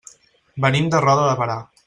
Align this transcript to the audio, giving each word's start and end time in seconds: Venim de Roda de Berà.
Venim 0.65 0.89
de 0.95 1.03
Roda 1.07 1.29
de 1.29 1.37
Berà. 1.43 1.63